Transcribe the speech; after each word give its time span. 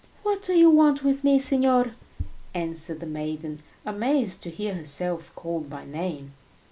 "What 0.23 0.41
do 0.41 0.53
you 0.53 0.71
want 0.71 1.03
with 1.03 1.23
me, 1.23 1.37
signor?" 1.37 1.91
answered 2.55 3.01
the 3.01 3.05
maiden, 3.05 3.61
amazed 3.85 4.41
to 4.41 4.49
hear 4.49 4.73
herself 4.73 5.31
called 5.35 5.69
by 5.69 5.85
name. 5.85 6.33